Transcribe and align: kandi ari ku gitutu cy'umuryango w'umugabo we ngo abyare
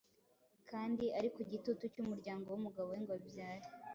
kandi 0.69 1.05
ari 1.17 1.29
ku 1.35 1.41
gitutu 1.51 1.83
cy'umuryango 1.93 2.45
w'umugabo 2.49 2.87
we 2.93 2.99
ngo 3.03 3.11
abyare 3.19 3.67